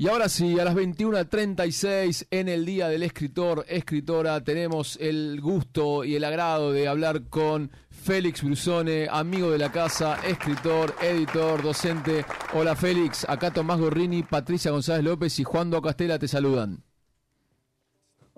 [0.00, 6.04] Y ahora sí, a las 21.36 en el Día del Escritor, Escritora, tenemos el gusto
[6.04, 12.24] y el agrado de hablar con Félix Brusone, amigo de la casa, escritor, editor, docente.
[12.54, 16.82] Hola Félix, acá Tomás Gorrini, Patricia González López y Juan Do Castela te saludan.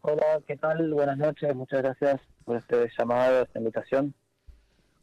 [0.01, 0.93] Hola, ¿qué tal?
[0.93, 4.13] Buenas noches, muchas gracias por este llamado, esta invitación.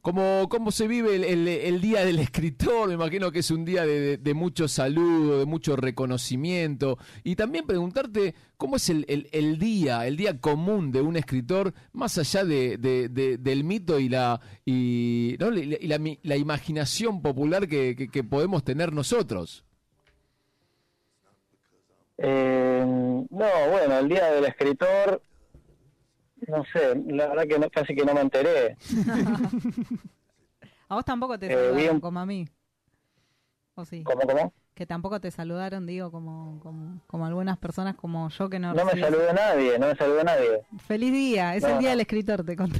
[0.10, 2.88] ¿Cómo, cómo se vive el, día del escritor?
[2.88, 6.98] Me imagino que es un día de, mucho saludo, de mucho reconocimiento.
[7.24, 12.44] Y también preguntarte cómo es el, día, el día común de un escritor, más allá
[12.44, 12.80] de,
[13.40, 19.64] del mito y la, y, la, imaginación popular que, podemos tener nosotros.
[22.18, 25.22] Eh, no, bueno, el día del escritor
[26.50, 28.78] no sé, la verdad que no, casi que no me enteré.
[30.90, 32.48] a vos tampoco te eh, saludaron como a mí.
[33.76, 34.04] ¿O sí?
[34.04, 34.54] ¿Cómo, cómo?
[34.74, 38.74] Que tampoco te saludaron, digo, como, como, como algunas personas como yo que no...
[38.74, 40.62] No me saludó nadie, no me saludó nadie.
[40.88, 42.80] Feliz día, es el día del escritor, te contó.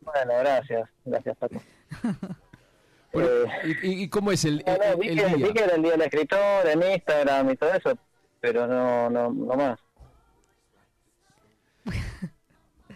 [0.00, 1.60] Bueno, gracias, gracias Paco.
[3.16, 3.46] Eh,
[3.84, 6.82] ¿y, cómo es el, no, vi, que, vi, que, era el día del escritor en
[6.82, 7.96] Instagram y todo eso,
[8.40, 9.78] pero no, no, no más.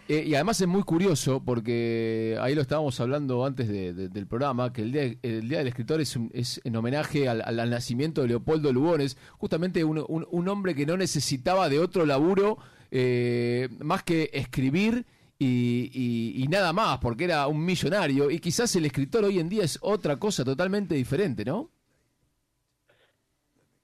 [0.09, 4.81] Eh, y además es muy curioso porque ahí lo estábamos hablando antes del programa, que
[4.81, 9.17] el Día, el día del Escritor es, es en homenaje al, nacimiento de Leopoldo Lugones,
[9.37, 12.57] justamente un, un, hombre que no necesitaba de otro laburo
[12.89, 15.05] eh, más que escribir
[15.37, 18.31] y, nada más, porque era un millonario.
[18.31, 21.69] Y quizás el escritor hoy en día es otra cosa totalmente diferente, ¿no?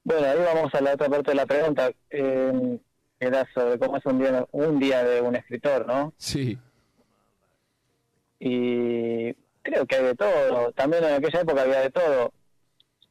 [0.02, 1.92] Bueno, ahí vamos a la otra parte de la pregunta.
[2.10, 2.80] Eh,
[3.18, 6.12] era sobre cómo es un día, un día de un escritor, ¿no?
[6.16, 6.58] Sí.
[8.38, 10.72] Y creo que hay de todo.
[10.72, 12.32] También en aquella época había de todo.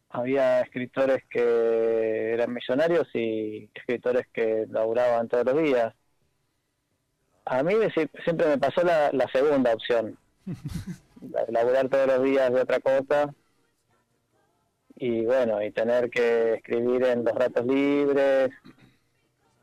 [0.09, 5.93] Había escritores que eran millonarios y escritores que laburaban todos los días.
[7.45, 7.73] A mí
[8.23, 10.17] siempre me pasó la, la segunda opción.
[11.49, 13.33] laburar todos los días de otra cosa
[14.95, 18.51] y bueno, y tener que escribir en los ratos libres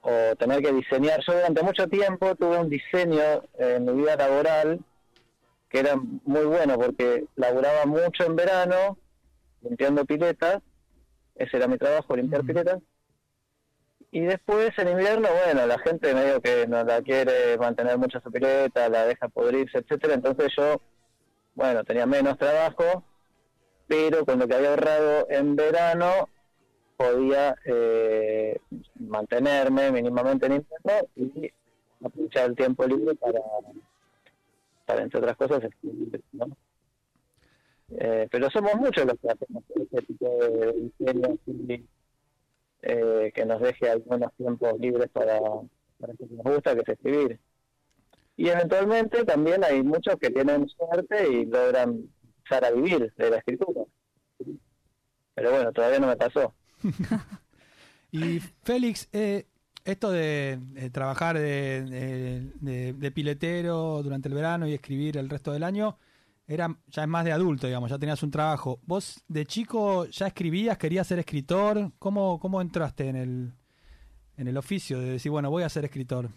[0.03, 1.21] o tener que diseñar.
[1.27, 4.81] Yo durante mucho tiempo tuve un diseño en mi vida laboral
[5.69, 8.99] que era muy bueno porque laburaba mucho en verano
[9.63, 10.61] limpiando piletas,
[11.35, 12.81] ese era mi trabajo, limpiar piletas.
[14.11, 18.31] Y después en invierno, bueno, la gente medio que no la quiere mantener mucho su
[18.31, 20.15] pileta, la deja podrirse, etcétera.
[20.15, 20.83] Entonces yo,
[21.55, 23.05] bueno, tenía menos trabajo,
[23.87, 26.29] pero con lo que había ahorrado en verano
[27.03, 28.59] podía eh,
[29.01, 31.51] mantenerme mínimamente en internet y
[32.05, 33.41] aprovechar el tiempo libre para,
[34.87, 36.57] para entre otras cosas, escribir, ¿no?
[37.95, 41.39] Eh, pero somos muchos los que hacemos este tipo de diseño
[42.83, 45.39] eh, que nos deje algunos tiempos libres para,
[45.99, 47.41] para que nos gusta, que es escribir.
[48.37, 52.09] Y eventualmente también hay muchos que tienen suerte y logran
[52.39, 53.83] empezar a vivir de la escritura.
[55.35, 56.55] Pero bueno, todavía no me pasó.
[58.13, 59.47] y Félix, eh,
[59.85, 60.59] esto de,
[60.93, 65.99] trabajar de, piletero durante el verano y escribir el resto del año,
[66.47, 68.81] era ya es más de adulto, digamos, ya tenías un trabajo.
[68.85, 71.93] ¿Vos de chico ya escribías, querías ser escritor?
[71.99, 73.53] ¿Cómo, cómo entraste en el,
[74.37, 76.29] en el oficio de decir, bueno, voy a ser escritor?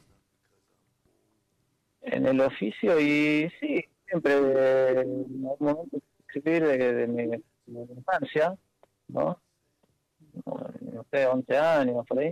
[2.01, 8.55] En el oficio y sí, siempre en algún momento escribir de, mi, infancia,
[9.07, 9.39] ¿no?
[10.45, 12.31] No sé, 11 años, por ahí.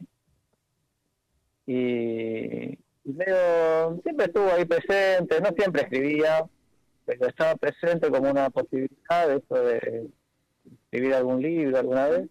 [1.65, 6.45] Y, siempre estuvo ahí presente, no siempre escribía,
[7.05, 10.09] pero estaba presente como una posibilidad de eso de
[10.85, 12.29] escribir algún libro alguna vez.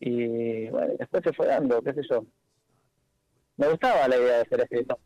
[0.00, 2.24] Y bueno, después se fue dando, qué sé yo.
[3.56, 4.98] Me gustaba la idea de ser escritor.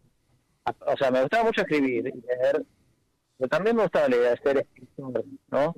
[0.87, 2.65] O sea, me gustaba mucho escribir y leer,
[3.37, 5.75] pero también me gustaba la idea de ser escritor, ¿no?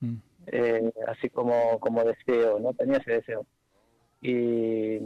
[0.00, 2.74] Mm eh, así como, como deseo, ¿no?
[2.74, 3.46] Tenía ese deseo.
[4.20, 5.00] Y,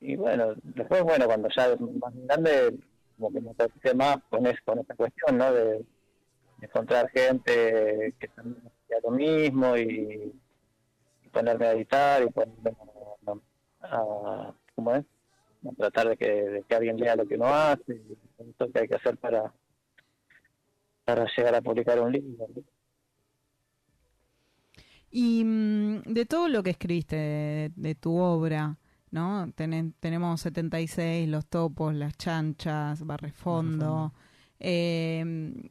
[0.00, 2.78] y bueno, después, bueno, cuando ya más grande,
[3.16, 5.52] como que me parece más con, es, con esta cuestión, ¿no?
[5.52, 5.84] De,
[6.60, 10.32] encontrar gente que también hacía lo mismo y,
[11.32, 12.76] ponerme a editar y ponerme
[13.82, 15.04] a, ¿cómo es?
[15.66, 18.16] A tratar de que, de que alguien lea lo que uno hace y
[18.58, 19.52] lo que hay que hacer para,
[21.04, 22.46] para llegar a publicar un libro.
[25.16, 28.76] Y mm, de todo lo que escribiste, de, tu obra,
[29.12, 29.48] ¿no?
[29.54, 34.12] tenemos 76, Los Topos, Las Chanchas, Barrefondo.
[34.58, 35.70] Eh,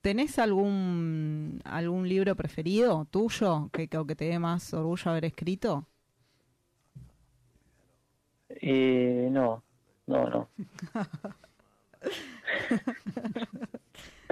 [0.00, 5.86] ¿Tenés algún algún libro preferido tuyo que, que te dé más orgullo haber escrito?
[8.60, 9.62] Y no,
[10.08, 10.48] no, no.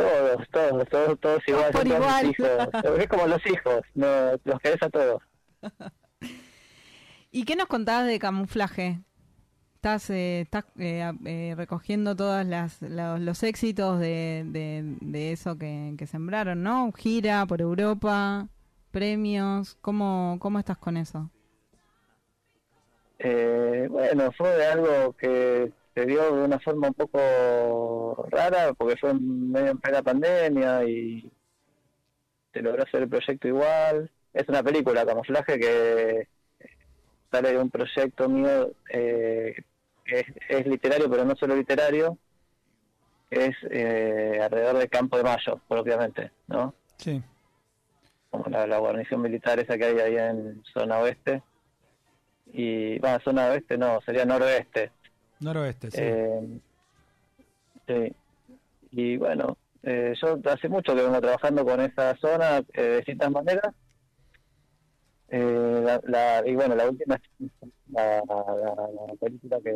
[0.00, 2.35] todos, todos, todos, todos igual, por igual.
[2.99, 4.06] Es como los hijos, no,
[4.44, 5.23] los querés a todos.
[7.31, 9.00] ¿Y qué nos contabas de camuflaje?
[9.76, 12.44] Estás, eh, estás eh, eh, recogiendo todos
[12.81, 16.93] los éxitos de, de, de eso que, que sembraron, ¿no?
[16.93, 18.49] Gira por Europa,
[18.91, 19.76] premios.
[19.81, 21.31] ¿Cómo, cómo estás con eso?
[23.20, 29.12] Eh, bueno, fue algo que se dio de una forma un poco rara, porque fue
[29.12, 31.31] medio en plena pandemia y
[32.55, 34.11] se logró hacer el proyecto igual.
[34.32, 36.29] Es una película, camuflaje, que
[37.31, 39.55] sale de un proyecto mío eh,
[40.05, 42.17] que es, es literario, pero no solo literario,
[43.29, 46.75] es eh, alrededor del Campo de Mayo, propiamente, ¿no?
[46.97, 47.23] Sí.
[48.31, 51.43] como la, la guarnición militar esa que hay ahí en zona oeste.
[52.52, 54.93] Y, bueno, zona oeste no, sería noroeste.
[55.40, 55.98] Noroeste, sí.
[56.00, 56.60] Eh,
[57.87, 58.14] sí.
[58.92, 63.31] Y bueno, eh, yo hace mucho que vengo trabajando con esa zona eh, de distintas
[63.31, 63.75] maneras.
[65.28, 65.98] Eh,
[66.46, 67.50] y bueno, la última es
[67.92, 69.70] la, la- la película que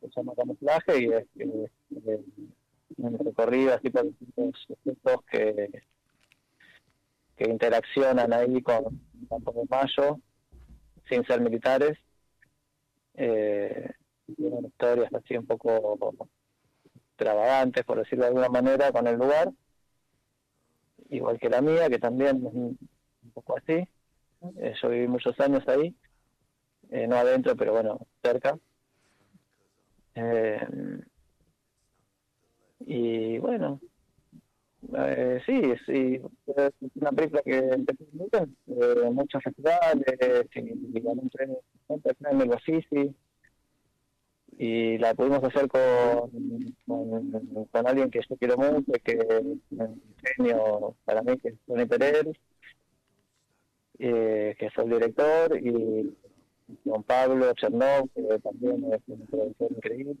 [0.00, 1.68] se llama Camuflaje y es, eh,
[2.06, 2.20] eh,
[2.98, 5.82] un recorrido así por distintos que,
[7.36, 10.20] que interaccionan ahí con Campo de Mayo
[11.08, 11.98] sin ser militares.
[13.14, 13.90] Eh,
[14.36, 16.28] tienen historias así un poco
[17.10, 19.52] extravagantes, por decirlo de alguna manera, con el lugar,
[21.10, 22.78] igual que la mía, que también es un
[23.34, 23.86] poco así.
[24.58, 25.94] Eh, yo viví muchos años ahí,
[26.90, 28.58] eh, no adentro, pero bueno, cerca.
[30.14, 30.66] Eh,
[32.80, 33.80] y bueno,
[34.96, 36.20] eh, sí, sí,
[36.56, 40.04] es una película que empezó muy bien, eh, muchos festivales,
[40.54, 43.14] y ganó un premio, un premio en el Bafisi,
[44.58, 46.30] y la pudimos hacer con,
[46.86, 51.54] con, con alguien que yo quiero mucho, que es un genio para mí, que es
[51.66, 52.36] Tony Pérez,
[53.98, 56.14] eh, que es el director, y
[56.84, 60.16] con Pablo Chernov, que también es un productor increíble.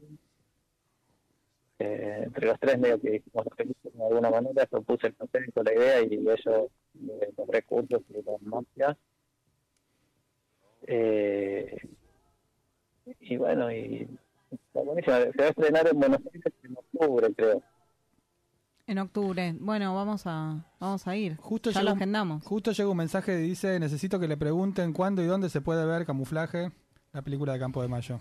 [1.78, 6.00] Eh, entre los tres medio que hicimos de alguna manera, propuse el concepto, la idea
[6.02, 8.96] y ellos eh, los recursos y las magias.
[10.86, 11.76] Eh,
[13.20, 14.08] y bueno, y
[14.72, 15.18] está buenísima.
[15.18, 17.62] Se va a estrenar en Buenos Aires en octubre, creo.
[18.86, 19.54] En octubre.
[19.58, 21.36] Bueno, vamos a, vamos a ir.
[21.36, 22.44] Justo ya llegó lo agendamos.
[22.44, 25.86] Justo llega un mensaje que dice, necesito que le pregunten cuándo y dónde se puede
[25.86, 26.72] ver Camuflaje,
[27.12, 28.20] la película de Campo de Mayo.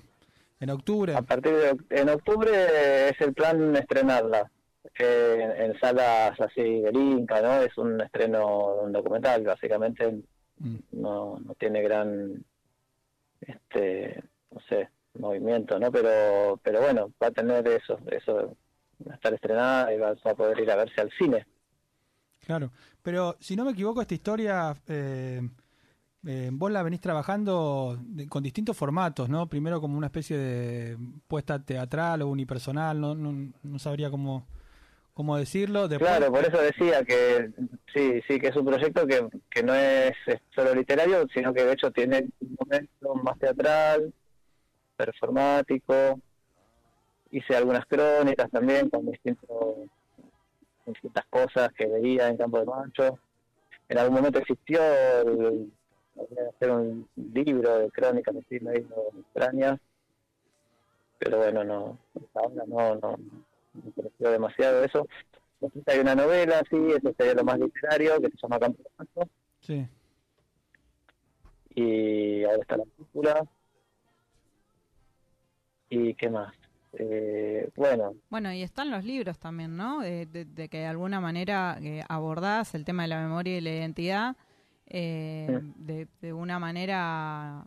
[0.60, 1.16] En octubre.
[1.16, 4.52] A partir de en octubre es el plan estrenarla
[5.00, 7.62] eh, en, en salas así del Inca, ¿no?
[7.62, 10.22] Es un estreno de un documental, básicamente
[10.62, 10.78] Mm.
[10.92, 12.46] no, no tiene gran,
[13.42, 15.92] este, no sé, movimiento, ¿no?
[15.92, 18.58] Pero, pero bueno, va a tener eso, eso
[19.08, 21.46] va a estar estrenada y vas a poder ir a verse al cine.
[22.40, 22.72] Claro,
[23.04, 25.48] pero si no me equivoco, esta historia eh,
[26.26, 29.50] eh, vos la venís trabajando de- con distintos formatos, ¿no?
[29.50, 30.98] Primero como una especie de
[31.28, 34.48] puesta teatral o unipersonal, no, no, no sabría cómo,
[35.14, 35.88] cómo decirlo.
[35.90, 37.50] Después, Claro, por eso decía que
[37.94, 40.14] sí, sí, que es un proyecto que, que no es
[40.56, 44.12] solo literario, sino que de hecho tiene un momento más teatral,
[45.06, 46.20] performático.
[47.32, 49.90] Hice algunas crónicas también con distintos,
[50.86, 53.20] distintas cosas que veía en Campo de Macho.
[53.90, 54.82] En algún momento existió
[55.22, 55.72] el,
[56.50, 58.88] hacer un libro de crónicas así medio
[59.20, 59.80] extrañas,
[61.18, 63.18] pero bueno, no, hasta ahora no, no,
[63.74, 65.08] me pareció demasiado eso.
[65.60, 68.90] Después hay una novela, sí, eso sería lo más literario, que se llama Campo de
[68.98, 69.30] Macho,
[69.62, 69.88] Sí,
[71.76, 73.46] y ahora está la película.
[75.92, 76.54] ¿Y qué más?
[76.94, 80.00] Eh, bueno, Bueno, y están los libros también, ¿no?
[80.00, 83.62] De, de- de que de alguna manera eh, abordás el tema de la memoria y
[83.62, 84.36] la identidad
[84.88, 87.66] eh, de, de una manera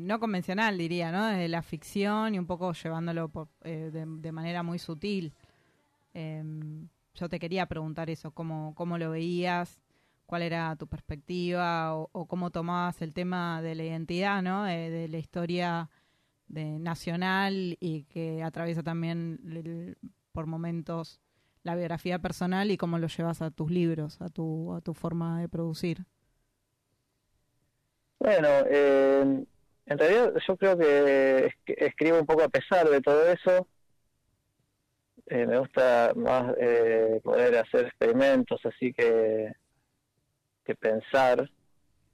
[0.00, 1.26] no convencional, diría, ¿no?
[1.26, 5.32] Desde la ficción y un poco llevándolo por- eh, de, manera muy sutil.
[6.14, 6.42] Eh,
[7.14, 9.80] yo te quería preguntar eso, ¿cómo, cómo lo veías?
[10.26, 11.94] ¿Cuál era tu perspectiva?
[11.96, 14.64] O, o cómo tomabas el tema de la identidad, ¿no?
[14.64, 15.90] De la historia
[16.46, 19.96] de nacional y que atraviesa también
[20.32, 21.20] por momentos
[21.62, 25.40] la biografía personal y cómo lo llevas a tus libros, a tu, a tu forma
[25.40, 26.04] de producir.
[28.18, 29.44] bueno, eh,
[29.86, 33.68] en realidad yo creo que escribo un poco a pesar de todo eso.
[35.26, 39.52] Eh, me gusta más eh, poder hacer experimentos así que,
[40.64, 41.50] que pensar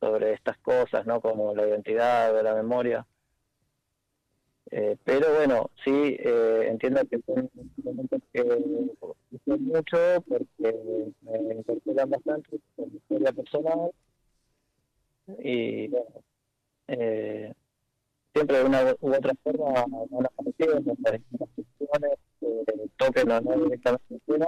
[0.01, 1.21] sobre estas cosas, ¿no?
[1.21, 3.07] Como la identidad o la memoria.
[4.73, 7.51] Eh, pero bueno, sí, eh, entiendo que son
[7.83, 8.43] momentos que
[9.45, 9.99] son mucho
[10.29, 13.91] porque me interpelan bastante por mi historia personal.
[15.39, 16.07] Y bueno,
[16.89, 17.53] eh,
[18.35, 23.65] siempre de una u otra forma van apareciendo las distintas cuestiones, eh, toquen o no
[23.65, 24.47] directamente tema,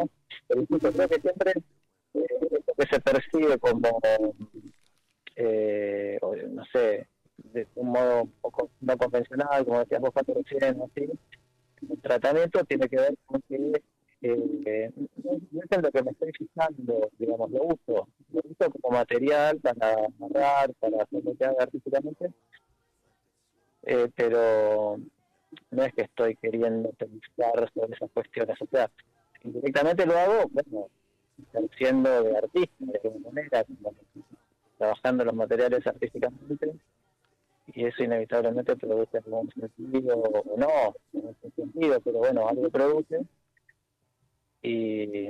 [0.48, 1.52] pero incluso creo que siempre
[2.14, 2.26] eh,
[2.78, 4.00] que se percibe como,
[5.36, 6.18] eh,
[6.50, 7.08] no sé,
[7.52, 11.08] de un modo un poco no convencional, como decías vos, Pato, recién, así,
[11.90, 13.82] el tratamiento tiene que ver con que
[14.22, 19.96] eh, es lo que me estoy fijando, digamos, lo uso, lo uso como material para
[20.18, 22.32] narrar, para hacer artísticamente,
[23.82, 24.98] eh, pero
[25.70, 28.88] no es que estoy queriendo pensar sobre esas cuestiones, o sea,
[29.42, 30.88] indirectamente lo hago, bueno,
[31.76, 33.64] siendo de artista, de alguna manera,
[34.78, 36.74] trabajando los materiales artísticamente,
[37.66, 43.20] y eso inevitablemente produce algún sentido o no, en ese sentido, pero bueno, algo produce
[44.62, 45.28] y,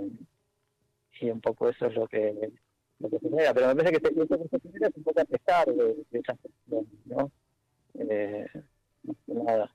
[1.20, 2.52] y un poco eso es lo que
[2.98, 5.24] lo que genera, pero me parece que eso que se genera es un poco a
[5.24, 7.32] pesar de, de esas cuestiones, ¿no?
[7.94, 8.46] Eh,
[9.02, 9.74] más que nada.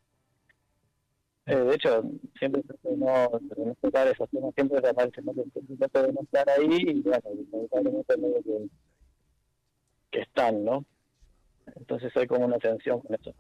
[1.46, 2.04] Eh, de hecho,
[2.38, 6.68] siempre trato de no, de no tocar esos temas, siempre trato de no estar ahí
[6.70, 8.70] y bueno, inevitablemente medio que,
[10.12, 10.86] que están, ¿no?
[11.76, 13.34] Entonces hay como una tensión con eso.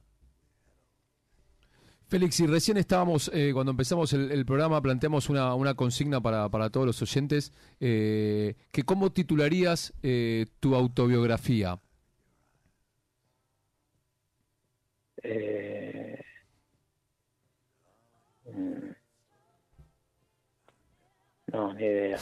[2.07, 6.47] Félix, y recién estábamos, eh, cuando empezamos el, el, programa, planteamos una, una consigna para,
[6.47, 11.77] para todos los oyentes, eh, que cómo titularías eh, tu autobiografía.
[15.21, 16.21] Eh,
[18.45, 18.91] mm,
[21.47, 22.17] no, ni idea.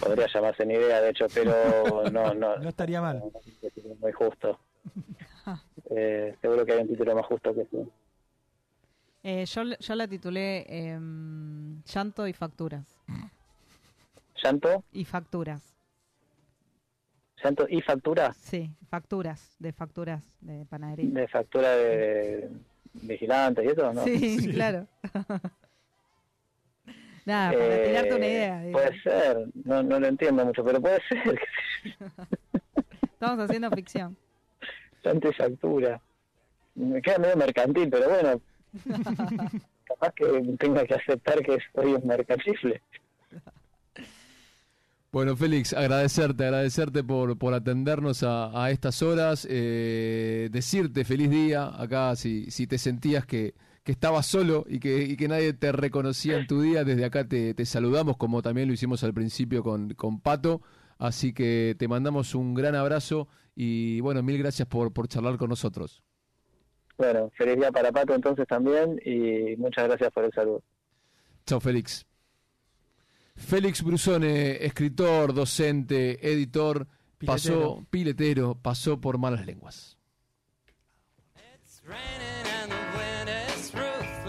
[0.00, 2.58] Podría llamarse ni idea, de hecho, pero no, no.
[2.58, 3.22] No estaría mal.
[4.00, 4.58] Muy justo.
[5.90, 7.84] Eh, seguro que hay un título más justo que ese.
[9.22, 10.98] Eh, yo, yo la titulé eh,
[11.84, 12.86] Llanto y Facturas.
[14.42, 14.82] ¿Llanto?
[14.92, 15.62] Y Facturas.
[17.42, 18.32] ¿Llanto y factura?
[18.34, 21.20] Sí, facturas, de facturas de panadería.
[21.22, 22.50] ¿De factura de
[22.92, 24.04] vigilantes y eso no?
[24.04, 24.86] Sí, claro.
[27.24, 28.62] Nada, para Eh, tirarte una idea.
[28.72, 31.40] Puede ser, no, no lo entiendo mucho, pero puede ser.
[33.02, 34.14] Estamos haciendo ficción.
[35.04, 36.00] Llanto y factura.
[36.74, 38.40] Me queda medio mercantil, pero bueno.
[39.84, 42.80] Capaz que tenga que aceptar que soy un mercantifle.
[45.12, 51.68] Bueno, Félix, agradecerte, agradecerte por, por atendernos a, a estas horas, eh, decirte feliz día
[51.76, 55.72] acá, si, si te sentías que, que estabas solo y que, y que nadie te
[55.72, 59.64] reconocía en tu día, desde acá te, te saludamos, como también lo hicimos al principio
[59.64, 60.62] con, con Pato,
[60.96, 63.26] así que te mandamos un gran abrazo
[63.62, 66.02] y bueno, mil gracias por, por charlar con nosotros.
[66.96, 70.62] Bueno, feliz día para Pato entonces también y muchas gracias por el saludo.
[71.44, 72.06] Chao, Félix.
[73.36, 76.86] Félix Brusone, escritor, docente, editor,
[77.26, 79.98] pasó, piletero, pasó por malas lenguas.
[81.36, 82.39] It's raining